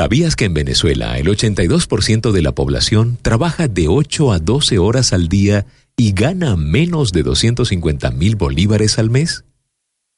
¿Sabías 0.00 0.34
que 0.34 0.46
en 0.46 0.54
Venezuela 0.54 1.18
el 1.18 1.26
82% 1.26 2.32
de 2.32 2.40
la 2.40 2.52
población 2.52 3.18
trabaja 3.20 3.68
de 3.68 3.88
8 3.88 4.32
a 4.32 4.38
12 4.38 4.78
horas 4.78 5.12
al 5.12 5.28
día 5.28 5.66
y 5.94 6.12
gana 6.12 6.56
menos 6.56 7.12
de 7.12 7.22
250 7.22 8.10
mil 8.12 8.34
bolívares 8.34 8.98
al 8.98 9.10
mes? 9.10 9.44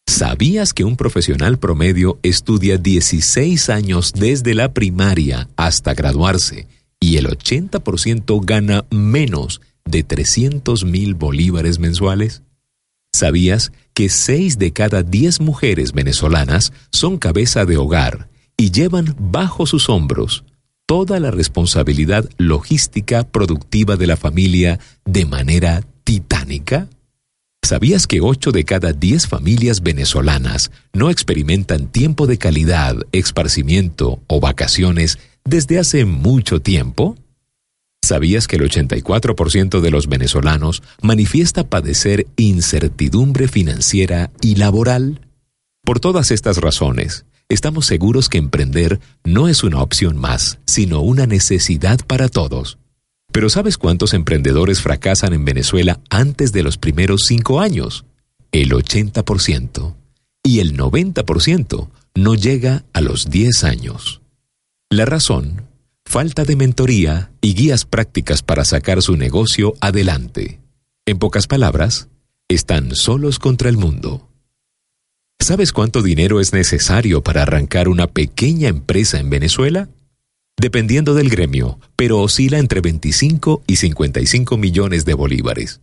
¿Sabías 0.06 0.72
que 0.72 0.84
un 0.84 0.96
profesional 0.96 1.58
promedio 1.58 2.21
estudia 2.22 2.79
16 2.79 3.71
años 3.71 4.12
desde 4.12 4.54
la 4.54 4.72
primaria 4.72 5.48
hasta 5.56 5.94
graduarse 5.94 6.68
y 7.00 7.16
el 7.16 7.26
80% 7.26 8.40
gana 8.44 8.84
menos 8.92 9.62
de 9.84 10.04
300 10.04 10.84
mil 10.84 11.16
bolívares 11.16 11.80
mensuales? 11.80 12.42
¿Sabías 13.12 13.72
que 13.94 14.10
6 14.10 14.60
de 14.60 14.72
cada 14.72 15.02
10 15.02 15.40
mujeres 15.40 15.90
venezolanas 15.90 16.72
son 16.92 17.18
cabeza 17.18 17.64
de 17.64 17.78
hogar 17.78 18.30
y 18.62 18.70
llevan 18.70 19.16
bajo 19.18 19.66
sus 19.66 19.88
hombros 19.88 20.45
toda 20.86 21.18
la 21.18 21.32
responsabilidad 21.32 22.30
logística 22.38 23.24
productiva 23.24 23.96
de 23.96 24.06
la 24.06 24.16
familia 24.16 24.78
de 25.04 25.24
manera 25.27 25.82
titánica? 26.04 26.87
¿Sabías 27.64 28.06
que 28.06 28.20
8 28.20 28.52
de 28.52 28.62
cada 28.62 28.92
10 28.92 29.27
familias 29.27 29.82
venezolanas 29.82 30.70
no 30.92 31.10
experimentan 31.10 31.88
tiempo 31.88 32.28
de 32.28 32.38
calidad, 32.38 32.95
esparcimiento 33.10 34.20
o 34.28 34.38
vacaciones 34.38 35.18
desde 35.45 35.80
hace 35.80 36.04
mucho 36.04 36.62
tiempo? 36.62 37.16
¿Sabías 38.01 38.46
que 38.46 38.54
el 38.54 38.70
84% 38.70 39.80
de 39.80 39.90
los 39.90 40.06
venezolanos 40.06 40.84
manifiesta 41.02 41.68
padecer 41.68 42.29
incertidumbre 42.37 43.48
financiera 43.48 44.30
y 44.40 44.54
laboral? 44.54 45.20
Por 45.84 45.98
todas 45.98 46.30
estas 46.30 46.59
razones, 46.59 47.24
estamos 47.48 47.87
seguros 47.87 48.28
que 48.28 48.38
emprender 48.38 49.01
no 49.24 49.48
es 49.48 49.62
una 49.64 49.82
opción 49.82 50.16
más, 50.16 50.59
sino 50.66 51.01
una 51.01 51.27
necesidad 51.27 52.01
para 52.06 52.28
todos. 52.28 52.78
Pero 53.32 53.48
¿sabes 53.48 53.79
cuántos 53.79 54.12
emprendedores 54.15 54.82
fracasan 54.82 55.32
en 55.32 55.45
Venezuela 55.45 56.01
antes 56.10 56.52
de 56.52 56.63
los 56.63 56.76
primeros 56.76 57.23
cinco 57.26 57.60
años? 57.60 58.04
El 58.52 58.70
80%. 58.70 59.95
Y 60.45 60.60
el 60.60 60.76
90% 60.76 61.88
no 62.15 62.35
llega 62.35 62.85
a 62.93 63.01
los 63.01 63.30
10 63.30 63.65
años. 63.65 64.20
La 64.91 65.06
razón, 65.06 65.62
falta 66.04 66.44
de 66.44 66.56
mentoría 66.56 67.31
y 67.41 67.54
guías 67.54 67.87
prácticas 67.87 68.43
para 68.43 68.65
sacar 68.65 69.00
su 69.00 69.16
negocio 69.16 69.75
adelante. 69.81 70.60
En 71.06 71.19
pocas 71.19 71.47
palabras, 71.47 72.09
están 72.48 72.94
solos 72.94 73.38
contra 73.38 73.70
el 73.70 73.78
mundo. 73.78 74.28
¿Sabes 75.43 75.72
cuánto 75.72 76.03
dinero 76.03 76.41
es 76.41 76.53
necesario 76.53 77.22
para 77.22 77.43
arrancar 77.43 77.88
una 77.88 78.06
pequeña 78.06 78.69
empresa 78.69 79.19
en 79.19 79.28
Venezuela? 79.28 79.88
dependiendo 80.62 81.15
del 81.15 81.28
gremio, 81.28 81.81
pero 81.97 82.21
oscila 82.21 82.59
entre 82.59 82.81
25 82.81 83.65
y 83.66 83.76
55 83.76 84.56
millones 84.56 85.04
de 85.04 85.15
bolívares. 85.15 85.81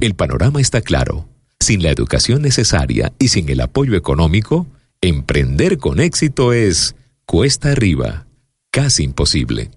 El 0.00 0.14
panorama 0.14 0.60
está 0.62 0.80
claro. 0.80 1.28
Sin 1.60 1.82
la 1.82 1.90
educación 1.90 2.40
necesaria 2.40 3.12
y 3.18 3.28
sin 3.28 3.50
el 3.50 3.60
apoyo 3.60 3.94
económico, 3.94 4.66
emprender 5.02 5.76
con 5.76 6.00
éxito 6.00 6.54
es 6.54 6.96
cuesta 7.26 7.72
arriba, 7.72 8.26
casi 8.70 9.04
imposible. 9.04 9.70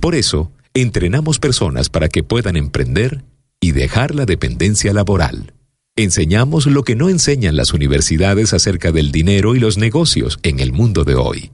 Por 0.00 0.14
eso, 0.14 0.50
entrenamos 0.72 1.38
personas 1.38 1.90
para 1.90 2.08
que 2.08 2.22
puedan 2.22 2.56
emprender 2.56 3.24
y 3.60 3.72
dejar 3.72 4.14
la 4.14 4.24
dependencia 4.24 4.94
laboral. 4.94 5.52
Enseñamos 5.98 6.66
lo 6.66 6.82
que 6.82 6.94
no 6.94 7.08
enseñan 7.08 7.56
las 7.56 7.72
universidades 7.72 8.52
acerca 8.52 8.92
del 8.92 9.12
dinero 9.12 9.56
y 9.56 9.60
los 9.60 9.78
negocios 9.78 10.38
en 10.42 10.60
el 10.60 10.70
mundo 10.70 11.04
de 11.04 11.14
hoy. 11.14 11.52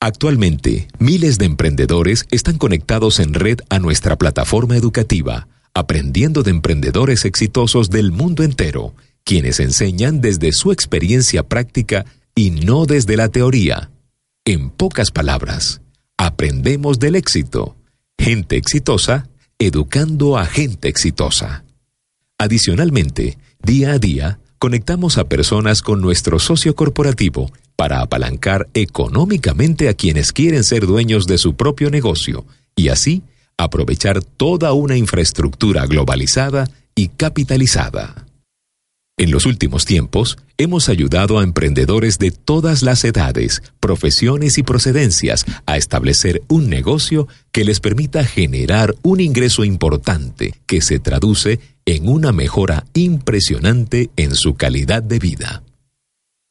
Actualmente, 0.00 0.88
miles 0.98 1.38
de 1.38 1.46
emprendedores 1.46 2.26
están 2.30 2.58
conectados 2.58 3.20
en 3.20 3.32
red 3.32 3.60
a 3.70 3.78
nuestra 3.78 4.16
plataforma 4.16 4.76
educativa, 4.76 5.48
aprendiendo 5.72 6.42
de 6.42 6.50
emprendedores 6.50 7.24
exitosos 7.24 7.88
del 7.88 8.12
mundo 8.12 8.42
entero, 8.42 8.94
quienes 9.24 9.60
enseñan 9.60 10.20
desde 10.20 10.52
su 10.52 10.70
experiencia 10.70 11.42
práctica 11.42 12.04
y 12.34 12.50
no 12.50 12.84
desde 12.84 13.16
la 13.16 13.30
teoría. 13.30 13.90
En 14.44 14.68
pocas 14.68 15.10
palabras, 15.10 15.80
aprendemos 16.18 16.98
del 16.98 17.14
éxito. 17.14 17.76
Gente 18.18 18.58
exitosa, 18.58 19.30
educando 19.58 20.36
a 20.36 20.44
gente 20.44 20.88
exitosa. 20.88 21.64
Adicionalmente, 22.42 23.38
día 23.62 23.92
a 23.92 23.98
día, 24.00 24.40
conectamos 24.58 25.16
a 25.16 25.28
personas 25.28 25.80
con 25.80 26.00
nuestro 26.00 26.40
socio 26.40 26.74
corporativo 26.74 27.52
para 27.76 28.00
apalancar 28.00 28.66
económicamente 28.74 29.88
a 29.88 29.94
quienes 29.94 30.32
quieren 30.32 30.64
ser 30.64 30.88
dueños 30.88 31.26
de 31.26 31.38
su 31.38 31.54
propio 31.54 31.88
negocio 31.88 32.44
y 32.74 32.88
así 32.88 33.22
aprovechar 33.56 34.24
toda 34.24 34.72
una 34.72 34.96
infraestructura 34.96 35.86
globalizada 35.86 36.68
y 36.96 37.10
capitalizada. 37.10 38.26
En 39.16 39.30
los 39.30 39.46
últimos 39.46 39.84
tiempos, 39.84 40.36
hemos 40.58 40.88
ayudado 40.88 41.38
a 41.38 41.44
emprendedores 41.44 42.18
de 42.18 42.32
todas 42.32 42.82
las 42.82 43.04
edades, 43.04 43.62
profesiones 43.78 44.58
y 44.58 44.64
procedencias 44.64 45.44
a 45.64 45.76
establecer 45.76 46.42
un 46.48 46.68
negocio 46.68 47.28
que 47.52 47.64
les 47.64 47.78
permita 47.78 48.24
generar 48.24 48.96
un 49.02 49.20
ingreso 49.20 49.64
importante 49.64 50.54
que 50.66 50.80
se 50.80 50.98
traduce 50.98 51.60
en 51.86 52.08
una 52.08 52.32
mejora 52.32 52.84
impresionante 52.94 54.10
en 54.16 54.34
su 54.34 54.54
calidad 54.54 55.02
de 55.02 55.18
vida. 55.18 55.62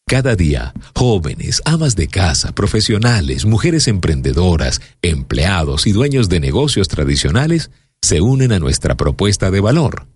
Cada 0.07 0.35
día, 0.35 0.73
jóvenes, 0.93 1.61
amas 1.63 1.95
de 1.95 2.07
casa, 2.07 2.51
profesionales, 2.51 3.45
mujeres 3.45 3.87
emprendedoras, 3.87 4.81
empleados 5.01 5.87
y 5.87 5.93
dueños 5.93 6.27
de 6.27 6.41
negocios 6.41 6.89
tradicionales 6.89 7.71
se 8.01 8.19
unen 8.19 8.51
a 8.51 8.59
nuestra 8.59 8.95
propuesta 8.95 9.51
de 9.51 9.61
valor. 9.61 10.07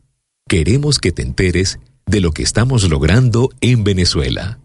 Queremos 0.50 1.00
que 1.00 1.14
te 1.14 1.22
enteres 1.22 1.80
de 2.06 2.20
lo 2.20 2.32
que 2.32 2.44
estamos 2.44 2.90
logrando 2.90 3.52
en 3.62 3.84
Venezuela. 3.84 4.60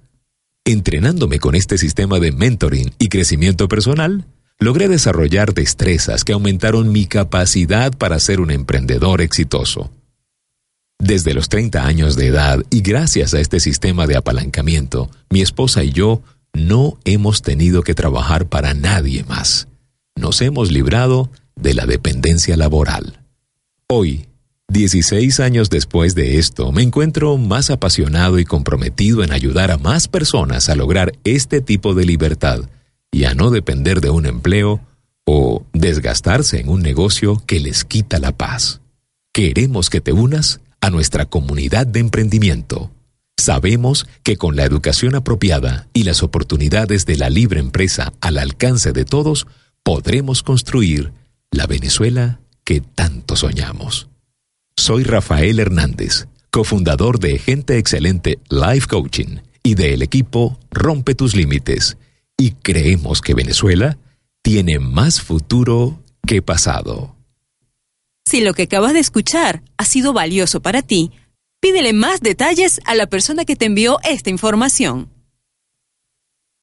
Entrenándome 0.65 1.39
con 1.39 1.55
este 1.55 1.79
sistema 1.79 2.19
de 2.19 2.33
mentoring 2.33 2.93
y 2.99 3.09
crecimiento 3.09 3.69
personal, 3.69 4.27
logré 4.59 4.89
desarrollar 4.89 5.55
destrezas 5.55 6.25
que 6.25 6.33
aumentaron 6.33 6.93
mi 6.93 7.07
capacidad 7.07 7.93
para 7.97 8.19
ser 8.19 8.41
un 8.41 8.51
emprendedor 8.51 9.21
exitoso. 9.21 9.91
Desde 11.01 11.33
los 11.33 11.49
30 11.49 11.87
años 11.87 12.15
de 12.15 12.27
edad 12.27 12.63
y 12.69 12.83
gracias 12.83 13.33
a 13.33 13.41
este 13.41 13.59
sistema 13.59 14.07
de 14.07 14.17
apalancamiento, 14.17 15.11
mi 15.31 15.41
esposa 15.41 15.83
y 15.83 15.93
yo 15.93 16.23
no 16.53 16.99
hemos 17.05 17.41
tenido 17.41 17.83
que 17.83 17.95
trabajar 17.95 18.47
para 18.47 18.75
nadie 18.75 19.25
más. 19.25 19.67
Nos 20.15 20.43
hemos 20.43 20.71
librado 20.71 21.31
de 21.57 21.73
la 21.73 21.87
dependencia 21.87 22.55
laboral. 22.59 23.21
Hoy, 23.89 24.27
16 24.69 25.41
años 25.41 25.71
después 25.71 26.15
de 26.15 26.39
esto, 26.39 26.71
me 26.71 26.83
encuentro 26.83 27.39
más 27.39 27.71
apasionado 27.71 28.39
y 28.39 28.45
comprometido 28.45 29.25
en 29.25 29.33
ayudar 29.33 29.71
a 29.71 29.79
más 29.79 30.07
personas 30.07 30.69
a 30.69 30.75
lograr 30.75 31.13
este 31.25 31.63
tipo 31.63 31.95
de 31.95 32.05
libertad 32.05 32.61
y 33.11 33.25
a 33.25 33.35
no 33.35 33.51
depender 33.51 34.03
de 34.03 34.11
un 34.11 34.27
empleo 34.27 34.83
o 35.25 35.65
desgastarse 35.73 36.61
en 36.61 36.69
un 36.69 36.83
negocio 36.83 37.43
que 37.47 37.59
les 37.59 37.87
quita 37.87 38.19
la 38.19 38.33
paz. 38.33 38.83
Queremos 39.33 39.89
que 39.89 40.03
te 40.03 40.13
unas 40.13 40.61
a 40.81 40.91
nuestra 40.91 41.27
comunidad 41.27 41.87
de 41.87 42.01
emprendimiento. 42.01 42.91
Sabemos 43.39 44.07
que 44.23 44.37
con 44.37 44.57
la 44.57 44.65
educación 44.65 45.15
apropiada 45.15 45.89
y 45.93 46.05
las 46.05 46.23
oportunidades 46.23 47.07
de 47.07 47.17
la 47.17 47.31
libre 47.31 47.61
empresa 47.61 48.13
al 48.21 48.39
alcance 48.39 48.93
de 48.93 49.05
todos, 49.05 49.47
podremos 49.83 50.43
construir 50.43 51.13
la 51.51 51.67
Venezuela 51.67 52.41
que 52.65 52.81
tanto 52.81 53.37
soñamos. 53.37 54.09
Soy 54.77 55.05
Rafael 55.05 55.59
Hernández, 55.59 56.27
cofundador 56.51 57.19
de 57.19 57.39
Gente 57.39 57.79
Excelente 57.79 58.39
Life 58.49 58.87
Coaching 58.89 59.39
y 59.63 59.75
del 59.75 60.03
equipo 60.03 60.59
Rompe 60.71 61.15
tus 61.15 61.35
Límites, 61.35 61.97
y 62.37 62.53
creemos 62.53 63.21
que 63.21 63.35
Venezuela 63.35 63.99
tiene 64.43 64.79
más 64.79 65.21
futuro 65.21 66.03
que 66.27 66.43
pasado. 66.43 67.17
Si 68.25 68.41
lo 68.41 68.55
que 68.55 68.63
acabas 68.63 68.93
de 68.93 69.01
escuchar 69.01 69.63
ha 69.81 69.85
sido 69.87 70.13
valioso 70.13 70.61
para 70.61 70.83
ti, 70.83 71.11
pídele 71.59 71.95
más 71.95 72.21
detalles 72.21 72.83
a 72.85 72.95
la 72.95 73.07
persona 73.07 73.47
que 73.47 73.57
te 73.57 73.65
envió 73.65 73.99
esta 74.05 74.29
información. 74.29 75.09